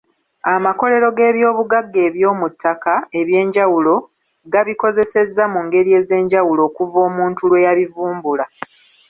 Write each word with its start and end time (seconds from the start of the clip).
Amakolero 0.53 1.07
g'ebyobugagga 1.17 1.99
eby'omu 2.07 2.45
ttaka 2.53 2.93
eby'enjawulo 3.19 3.95
gabikozesezza 4.53 5.43
mu 5.53 5.59
ngeri 5.65 5.91
ez'enjawulo 5.99 6.61
okuva 6.69 6.97
omuntu 7.07 7.41
lwe 7.49 7.63
yabivumbula 7.65 8.45